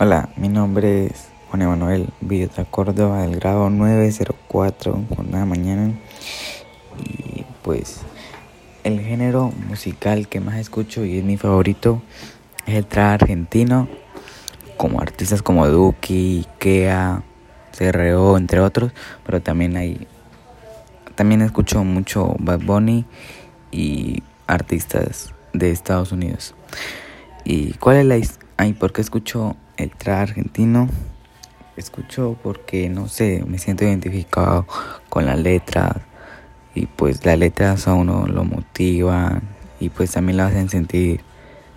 [0.00, 5.92] Hola, mi nombre es Juan Emanuel Villota Córdoba del grado 904 jornada mañana
[7.04, 8.02] y pues
[8.84, 12.00] el género musical que más escucho y es mi favorito
[12.64, 13.88] es el trap argentino
[14.76, 17.24] como artistas como Duki, Kea,
[17.76, 18.92] CRO entre otros,
[19.26, 20.06] pero también hay
[21.16, 23.04] también escucho mucho Bad Bunny
[23.72, 26.54] y artistas de Estados Unidos.
[27.42, 30.88] ¿Y cuál es la ay, por qué escucho el trap argentino?
[31.76, 34.66] Escucho porque no sé, me siento identificado
[35.08, 35.96] con las letras
[36.74, 39.42] y pues las letras a uno lo motivan
[39.80, 41.20] y pues también lo hacen sentir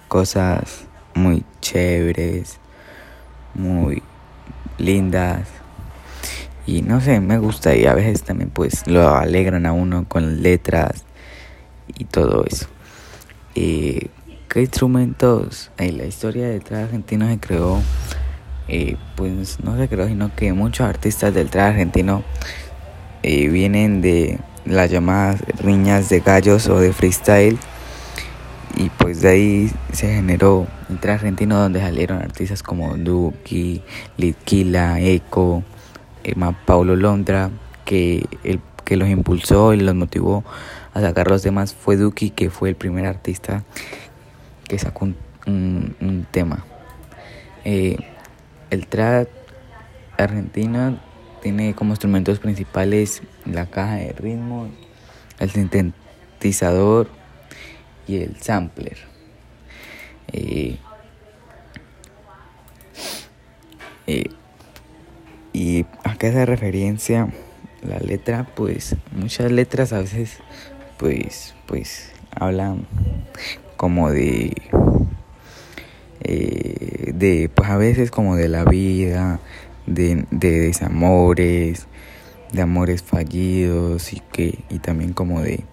[0.08, 2.58] cosas muy chéveres,
[3.54, 4.02] muy
[4.80, 5.48] lindas
[6.66, 10.42] y no sé, me gusta y a veces también pues lo alegran a uno con
[10.42, 11.06] letras
[11.96, 12.68] y todo eso.
[14.52, 15.72] ¿Qué instrumentos?
[15.78, 17.80] en la historia de trap argentino se creó,
[18.68, 22.22] eh, pues no se creó, sino que muchos artistas del trap argentino
[23.24, 27.58] eh, vienen de las llamadas riñas de gallos o de freestyle.
[28.76, 33.82] Y pues de ahí se generó el trap argentino donde salieron artistas como Duki,
[34.18, 35.64] Litquila, Eco,
[36.26, 37.52] Emma Paulo Londra,
[37.86, 40.44] que el que los impulsó y los motivó
[40.94, 43.64] a sacar los demás fue Duki, que fue el primer artista
[44.72, 45.10] que sacó
[45.48, 46.64] un, tema.
[47.66, 47.98] Eh,
[48.70, 49.28] el trap
[50.18, 50.98] argentino
[51.42, 54.70] tiene como instrumentos principales la caja de ritmo,
[55.40, 57.10] el sintetizador
[58.08, 58.98] y el sampler.
[60.32, 60.78] Eh,
[64.08, 64.30] eh,
[65.52, 67.28] y a qué hace referencia
[67.82, 70.38] la letra, pues muchas letras a veces
[70.98, 72.88] pues pues hablan
[73.82, 74.54] como de,
[76.20, 79.40] eh, de, pues a veces como de la vida,
[79.88, 81.88] de, de desamores,
[82.54, 85.64] de amores fallidos y que y también como de,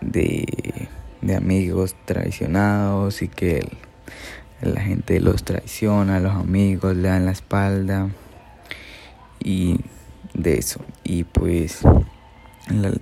[0.00, 0.88] de,
[1.22, 3.64] de amigos traicionados y que
[4.60, 8.08] la gente los traiciona, los amigos le dan la espalda
[9.38, 9.78] y
[10.32, 10.80] de eso.
[11.04, 11.78] Y pues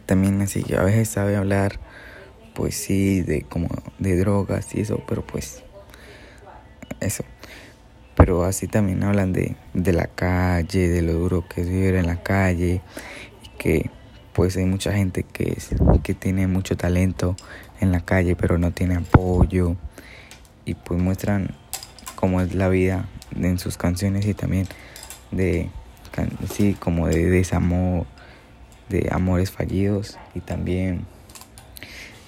[0.05, 1.81] también así a veces sabe hablar
[2.55, 3.69] pues sí, de como
[3.99, 5.63] de drogas y eso, pero pues
[7.01, 7.25] eso.
[8.17, 12.07] Pero así también hablan de, de la calle, de lo duro que es vivir en
[12.07, 12.83] la calle
[13.43, 13.91] y que
[14.33, 15.71] pues hay mucha gente que es
[16.03, 17.37] que tiene mucho talento
[17.81, 19.77] en la calle, pero no tiene apoyo
[20.65, 21.55] y pues muestran
[22.17, 24.67] cómo es la vida en sus canciones y también
[25.31, 25.71] de
[26.51, 28.07] sí, como de desamor,
[28.89, 31.07] de amores fallidos y también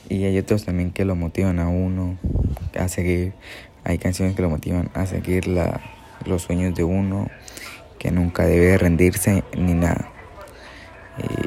[0.08, 2.18] y hay otros también que lo motivan a uno
[2.78, 3.32] a seguir.
[3.84, 5.80] Hay canciones que lo motivan a seguir la,
[6.24, 7.28] los sueños de uno,
[7.98, 10.10] que nunca debe rendirse ni nada.
[11.18, 11.46] Y